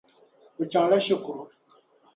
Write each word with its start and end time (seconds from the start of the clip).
O 0.59 0.63
chaŋ 0.71 0.85
la 0.91 0.97
shikuru. 1.05 1.43